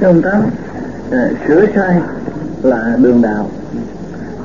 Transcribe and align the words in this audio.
công 0.00 0.22
tác 0.22 0.42
à, 1.10 1.30
sửa 1.48 1.66
sai 1.74 2.00
là 2.62 2.96
đường 3.02 3.22
đạo. 3.22 3.50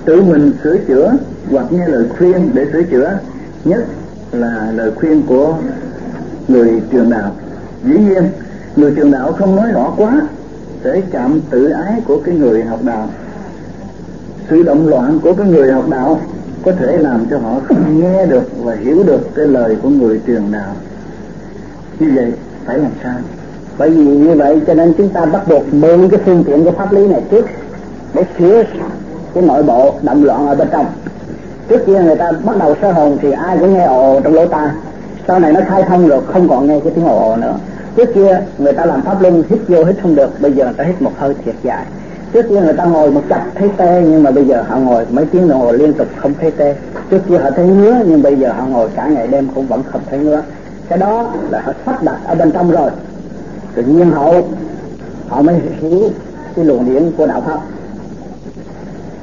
Tự 0.06 0.22
mình 0.22 0.52
sửa 0.64 0.78
chữa 0.78 1.14
hoặc 1.52 1.66
nghe 1.72 1.88
lời 1.88 2.06
khuyên 2.18 2.50
để 2.54 2.66
sửa 2.74 2.84
chữa 2.84 3.18
nhất 3.64 3.86
là 4.32 4.72
lời 4.76 4.92
khuyên 4.96 5.22
của 5.28 5.58
người 6.48 6.82
trường 6.92 7.10
đạo. 7.10 7.36
Dĩ 7.84 7.98
nhiên 7.98 8.24
người 8.76 8.94
trường 8.96 9.12
đạo 9.12 9.34
không 9.34 9.56
nói 9.56 9.72
rõ 9.72 9.94
quá 9.98 10.22
để 10.84 11.04
chạm 11.12 11.40
tự 11.50 11.70
ái 11.70 12.02
của 12.08 12.22
cái 12.26 12.36
người 12.36 12.64
học 12.64 12.80
đạo. 12.84 13.10
Sự 14.50 14.64
động 14.64 14.88
loạn 14.88 15.20
của 15.24 15.34
cái 15.34 15.48
người 15.48 15.72
học 15.72 15.90
đạo 15.90 16.22
có 16.66 16.72
thể 16.72 16.98
làm 16.98 17.26
cho 17.30 17.38
họ 17.38 17.60
không 17.64 18.02
nghe 18.02 18.26
được 18.26 18.50
và 18.64 18.76
hiểu 18.76 19.04
được 19.04 19.22
cái 19.36 19.48
lời 19.48 19.78
của 19.82 19.90
người 19.90 20.22
trường 20.26 20.52
đạo. 20.52 20.76
Như 22.00 22.12
vậy 22.16 22.34
phải 22.66 22.78
làm 22.78 22.92
sao? 23.04 23.16
Bởi 23.78 23.90
vì 23.90 24.06
như 24.06 24.36
vậy 24.36 24.62
cho 24.68 24.74
nên 24.74 24.94
chúng 24.98 25.10
ta 25.10 25.26
bắt 25.26 25.48
buộc 25.48 25.74
mượn 25.74 26.10
cái 26.10 26.20
phương 26.26 26.44
tiện 26.48 26.64
của 26.64 26.72
pháp 26.72 26.94
lý 26.94 27.08
này 27.08 27.22
trước 27.32 27.46
để 28.14 28.24
sửa 28.40 28.64
cái 29.34 29.44
nội 29.44 29.64
bộ 29.64 29.96
động 30.02 30.24
loạn 30.24 30.48
ở 30.48 30.56
bên 30.56 30.68
trong. 30.72 30.86
Trước 31.68 31.86
kia 31.86 32.02
người 32.02 32.16
ta 32.16 32.32
bắt 32.44 32.58
đầu 32.60 32.76
sơ 32.82 32.92
hồn 32.92 33.18
thì 33.22 33.32
ai 33.32 33.58
cũng 33.58 33.74
nghe 33.74 33.84
ồ 33.84 34.20
trong 34.24 34.34
lỗ 34.34 34.46
tai. 34.46 34.68
Sau 35.28 35.40
này 35.40 35.54
nó 35.54 35.62
khai 35.68 35.84
thông 35.84 36.08
rồi 36.08 36.22
không 36.26 36.50
còn 36.50 36.68
nghe 36.68 36.80
cái 36.80 36.94
tiếng 36.96 37.06
ồ 37.06 37.30
ồ 37.30 37.36
nữa. 37.36 37.56
Trước 37.96 38.14
kia 38.16 38.42
người 38.58 38.74
ta 38.74 38.86
làm 38.86 39.02
pháp 39.02 39.22
luân 39.22 39.44
hít 39.50 39.60
vô 39.68 39.84
hít 39.84 39.96
không 40.02 40.16
được, 40.16 40.42
bây 40.42 40.52
giờ 40.52 40.66
người 40.66 40.74
ta 40.74 40.84
hít 40.84 41.02
một 41.02 41.12
hơi 41.18 41.34
thiệt 41.46 41.56
dài. 41.64 41.86
Trước 42.34 42.46
kia 42.50 42.62
người 42.62 42.74
ta 42.74 42.84
ngồi 42.84 43.12
một 43.12 43.22
chặt 43.30 43.46
thấy 43.56 43.70
tê, 43.78 44.02
nhưng 44.02 44.24
mà 44.24 44.32
bây 44.32 44.46
giờ 44.46 44.64
họ 44.68 44.78
ngồi 44.78 45.06
mấy 45.10 45.26
tiếng 45.26 45.48
đồng 45.48 45.60
hồ 45.60 45.72
liên 45.72 45.94
tục 45.94 46.08
không 46.16 46.34
thấy 46.42 46.52
tê. 46.52 46.76
Trước 47.10 47.20
kia 47.30 47.38
họ 47.38 47.50
thấy 47.56 47.66
ngứa, 47.66 47.96
nhưng 48.06 48.22
bây 48.22 48.36
giờ 48.36 48.52
họ 48.58 48.66
ngồi 48.66 48.90
cả 48.96 49.08
ngày 49.08 49.28
đêm 49.28 49.48
cũng 49.56 49.68
vẫn 49.68 49.84
không 49.92 50.02
thấy 50.10 50.20
ngứa. 50.20 50.42
Cái 50.90 50.98
đó 50.98 51.32
là 51.50 51.62
họ 51.62 51.74
sắp 51.86 52.04
đặt 52.04 52.18
ở 52.26 52.36
bên 52.36 52.52
trong 52.52 52.72
rồi 52.72 52.90
tự 53.76 53.84
nhiên 53.84 54.12
họ 54.12 54.34
họ 55.30 55.42
mới 55.42 55.56
hiểu 55.56 56.10
cái 56.56 56.66
luồng 56.66 56.86
điển 56.86 57.12
của 57.18 57.28
đạo 57.28 57.42
pháp. 57.46 57.60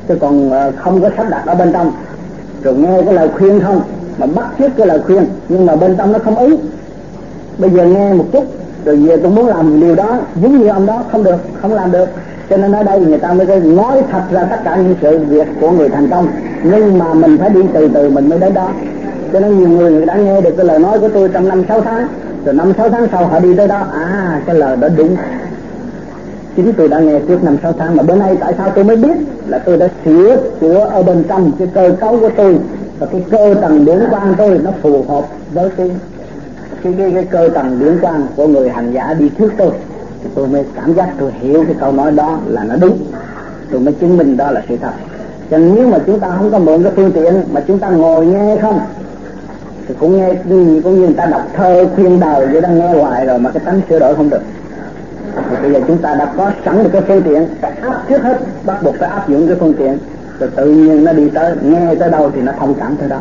Chứ 0.09 0.15
còn 0.20 0.51
ờ, 0.51 0.73
không 0.77 1.03
có 1.03 1.11
sắp 1.17 1.27
đặt 1.31 1.43
ở 1.47 1.55
bên 1.55 1.73
trong. 1.73 1.93
Rồi 2.62 2.75
nghe 2.75 3.03
cái 3.03 3.15
lời 3.15 3.28
khuyên 3.39 3.61
không 3.61 3.83
mà 4.19 4.27
bắt 4.27 4.47
chước 4.59 4.71
cái 4.77 4.87
lời 4.87 5.01
khuyên 5.06 5.27
nhưng 5.48 5.67
mà 5.67 5.77
bên 5.77 5.97
trong 5.97 6.12
nó 6.12 6.19
không 6.19 6.37
ý. 6.37 6.56
Bây 7.59 7.71
giờ 7.71 7.84
nghe 7.84 8.12
một 8.12 8.25
chút 8.33 8.45
rồi 8.84 8.97
về 8.97 9.17
tôi 9.17 9.33
muốn 9.33 9.47
làm 9.47 9.81
điều 9.81 9.95
đó 9.95 10.19
giống 10.43 10.59
như 10.59 10.69
ông 10.69 10.87
đó 10.87 11.05
không 11.12 11.25
được 11.25 11.37
không 11.62 11.75
làm 11.75 11.93
được. 11.93 12.09
Cho 12.51 12.56
nên 12.56 12.73
ở 12.73 12.83
đây 12.83 13.01
người 13.01 13.19
ta 13.19 13.33
mới 13.33 13.61
nói 13.61 14.03
thật 14.11 14.23
ra 14.31 14.45
tất 14.45 14.56
cả 14.65 14.77
những 14.77 14.95
sự 15.01 15.19
việc 15.19 15.48
của 15.61 15.71
người 15.71 15.89
thành 15.89 16.11
công. 16.11 16.28
Nhưng 16.62 16.98
mà 16.98 17.15
mình 17.15 17.39
phải 17.39 17.51
đi 17.51 17.61
từ 17.73 17.89
từ 17.95 18.11
mình 18.11 18.28
mới 18.28 18.39
đến 18.39 18.55
đó. 18.55 18.69
Cho 19.33 19.41
nên 19.41 19.59
nhiều 19.59 19.69
người, 19.69 19.93
người 19.93 20.06
đã 20.06 20.15
nghe 20.15 20.41
được 20.41 20.55
cái 20.56 20.67
lời 20.67 20.78
nói 20.78 21.01
của 21.01 21.09
tôi 21.09 21.28
trong 21.28 21.48
năm 21.48 21.65
sáu 21.69 21.81
tháng 21.81 22.09
rồi 22.45 22.55
năm 22.55 22.73
sáu 22.77 22.91
tháng 22.91 23.07
sau 23.13 23.27
họ 23.27 23.41
đi 23.41 23.57
tới 23.57 23.69
đó. 23.69 23.87
À 23.93 24.43
cái 24.47 24.55
lời 24.55 24.77
đó 24.77 24.89
đúng. 24.97 25.17
Chính 26.57 26.73
tôi 26.73 26.89
đã 26.89 26.99
nghe 26.99 27.21
trước 27.29 27.45
năm 27.45 27.57
sáu 27.63 27.73
tháng 27.73 27.97
mà 27.97 28.03
bữa 28.03 28.17
nay 28.17 28.37
tại 28.41 28.55
sao 28.59 28.71
tôi 28.75 28.85
mới 28.85 28.97
biết? 28.97 29.17
Là 29.47 29.59
tôi 29.59 29.77
đã 29.77 29.89
sửa 30.05 30.37
sửa 30.61 30.79
ở 30.79 31.03
bên 31.03 31.25
trong 31.29 31.53
cái 31.59 31.69
cơ 31.75 31.91
cấu 32.01 32.21
của 32.21 32.31
tôi. 32.37 32.59
Và 32.99 33.07
cái 33.07 33.25
cơ 33.31 33.55
tầng 33.63 33.85
điển 33.85 33.99
quan 34.11 34.35
tôi 34.39 34.59
nó 34.59 34.71
phù 34.83 35.05
hợp 35.09 35.25
với 35.53 35.71
cái 35.77 35.91
cái 36.83 36.95
cái, 36.99 37.11
cái 37.15 37.25
cơ 37.25 37.49
tầng 37.55 37.79
điển 37.81 37.99
quan 38.03 38.27
của 38.37 38.47
người 38.47 38.69
hành 38.69 38.93
giả 38.93 39.15
đi 39.19 39.31
trước 39.39 39.53
tôi. 39.59 39.71
Thì 40.23 40.31
tôi 40.35 40.49
mới 40.49 40.65
cảm 40.77 40.95
giác 40.95 41.09
tôi 41.19 41.33
hiểu 41.41 41.65
cái 41.67 41.77
câu 41.81 41.93
nói 41.93 42.11
đó 42.11 42.39
là 42.47 42.65
nó 42.65 42.77
đúng. 42.77 42.99
Tôi 43.71 43.81
mới 43.81 43.95
chứng 43.95 44.17
minh 44.17 44.37
đó 44.37 44.51
là 44.51 44.63
sự 44.69 44.77
thật. 44.77 44.93
Cho 45.51 45.59
nên 45.59 45.75
nếu 45.75 45.87
mà 45.87 45.99
chúng 46.07 46.21
ta 46.21 46.29
không 46.37 46.51
có 46.51 46.59
mượn 46.59 46.83
cái 46.83 46.93
phương 46.97 47.13
tiện 47.13 47.35
mà 47.53 47.61
chúng 47.61 47.79
ta 47.79 47.91
ngồi 47.91 48.27
nghe 48.27 48.57
không 48.63 48.81
thì 49.91 49.97
cũng 50.01 50.17
nghe, 50.19 50.35
cũng 50.83 51.01
như 51.01 51.07
người 51.07 51.15
ta 51.17 51.27
đọc 51.27 51.43
thơ, 51.57 51.87
khuyên 51.95 52.21
đời 52.21 52.47
vậy 52.47 52.61
đang 52.61 52.79
nghe 52.79 52.89
hoài 52.89 53.27
rồi 53.27 53.39
mà 53.39 53.51
cái 53.51 53.63
tánh 53.67 53.81
sửa 53.89 53.99
đổi 53.99 54.17
không 54.17 54.31
được. 54.31 54.43
Thì 55.51 55.57
bây 55.63 55.73
giờ 55.73 55.81
chúng 55.87 55.99
ta 55.99 56.15
đã 56.15 56.33
có 56.37 56.51
sẵn 56.65 56.85
được 56.85 56.91
cái 56.93 57.03
phương 57.09 57.23
tiện, 57.23 57.47
phải 57.61 57.73
áp 57.81 58.05
trước 58.09 58.23
hết, 58.23 58.39
bắt 58.65 58.83
buộc 58.83 58.95
phải 58.99 59.09
áp 59.09 59.29
dụng 59.29 59.47
cái 59.49 59.57
phương 59.61 59.75
tiện. 59.79 59.99
Rồi 60.39 60.51
tự 60.57 60.67
nhiên 60.67 61.05
nó 61.05 61.13
đi 61.13 61.31
tới, 61.35 61.55
nghe 61.63 61.95
tới 61.95 62.11
đâu 62.11 62.31
thì 62.35 62.41
nó 62.41 62.53
thông 62.61 62.75
cảm 62.75 62.97
tới 62.97 63.09
đó. 63.09 63.19